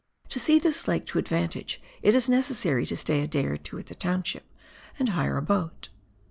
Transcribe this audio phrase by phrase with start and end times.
[0.29, 3.77] To see this lake to advantage it is necessary to stay a day or two
[3.77, 4.51] at the township
[4.97, 5.89] and hire a boat.